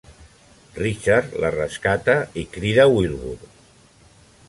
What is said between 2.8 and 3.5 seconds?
Wilbur.